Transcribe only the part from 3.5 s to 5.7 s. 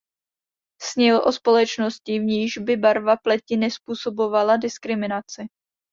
nezpůsobovala diskriminaci.